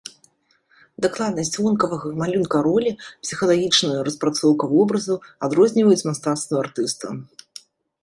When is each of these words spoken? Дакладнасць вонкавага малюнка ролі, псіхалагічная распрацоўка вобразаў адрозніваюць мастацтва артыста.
Дакладнасць 1.05 1.53
вонкавага 1.65 2.07
малюнка 2.21 2.57
ролі, 2.69 2.95
псіхалагічная 3.27 4.01
распрацоўка 4.11 4.73
вобразаў 4.75 5.17
адрозніваюць 5.49 6.03
мастацтва 6.13 6.55
артыста. 6.67 7.05